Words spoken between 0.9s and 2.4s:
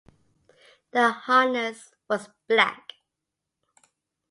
The harness was